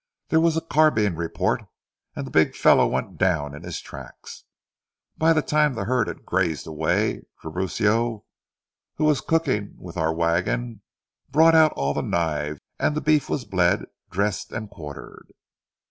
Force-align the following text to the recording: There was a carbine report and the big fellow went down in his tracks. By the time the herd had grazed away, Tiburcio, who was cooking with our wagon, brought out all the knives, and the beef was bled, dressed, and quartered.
There 0.29 0.39
was 0.39 0.57
a 0.57 0.61
carbine 0.61 1.13
report 1.13 1.63
and 2.15 2.25
the 2.25 2.31
big 2.31 2.55
fellow 2.55 2.87
went 2.87 3.19
down 3.19 3.53
in 3.53 3.61
his 3.61 3.79
tracks. 3.79 4.45
By 5.15 5.31
the 5.31 5.43
time 5.43 5.75
the 5.75 5.83
herd 5.85 6.07
had 6.07 6.25
grazed 6.25 6.65
away, 6.65 7.21
Tiburcio, 7.39 8.25
who 8.95 9.03
was 9.05 9.21
cooking 9.21 9.75
with 9.77 9.97
our 9.97 10.11
wagon, 10.11 10.81
brought 11.29 11.53
out 11.53 11.73
all 11.73 11.93
the 11.93 12.01
knives, 12.01 12.59
and 12.79 12.95
the 12.95 12.99
beef 13.01 13.29
was 13.29 13.45
bled, 13.45 13.85
dressed, 14.09 14.51
and 14.51 14.71
quartered. 14.71 15.33